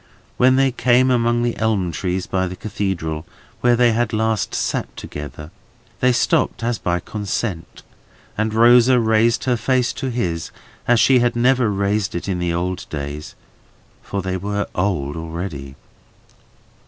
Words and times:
When 0.37 0.55
they 0.55 0.71
came 0.71 1.11
among 1.11 1.43
the 1.43 1.55
elm 1.57 1.91
trees 1.91 2.25
by 2.25 2.47
the 2.47 2.55
Cathedral, 2.55 3.23
where 3.59 3.75
they 3.75 3.91
had 3.91 4.13
last 4.13 4.55
sat 4.55 4.97
together, 4.97 5.51
they 5.99 6.11
stopped 6.11 6.63
as 6.63 6.79
by 6.79 6.99
consent, 6.99 7.83
and 8.35 8.51
Rosa 8.51 8.99
raised 8.99 9.43
her 9.43 9.57
face 9.57 9.93
to 9.93 10.09
his, 10.09 10.49
as 10.87 10.99
she 10.99 11.19
had 11.19 11.35
never 11.35 11.69
raised 11.69 12.15
it 12.15 12.27
in 12.27 12.39
the 12.39 12.51
old 12.51 12.87
days;—for 12.89 14.23
they 14.23 14.37
were 14.37 14.65
old 14.73 15.15
already. 15.15 15.75